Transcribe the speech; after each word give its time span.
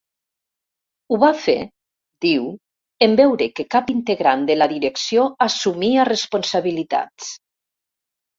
Ho 1.11 1.17
va 1.23 1.27
fer, 1.41 1.53
diu, 2.25 2.47
en 3.07 3.13
veure 3.19 3.49
que 3.59 3.65
cap 3.75 3.93
integrant 3.95 4.47
de 4.49 4.57
la 4.57 4.69
direcció 4.73 5.27
assumia 5.49 6.09
responsabilitats. 6.11 7.31